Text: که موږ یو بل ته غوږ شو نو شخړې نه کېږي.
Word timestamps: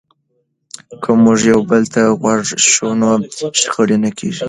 که 1.01 1.11
موږ 1.23 1.39
یو 1.51 1.61
بل 1.69 1.83
ته 1.93 2.01
غوږ 2.21 2.43
شو 2.71 2.87
نو 3.01 3.09
شخړې 3.61 3.97
نه 4.03 4.11
کېږي. 4.17 4.39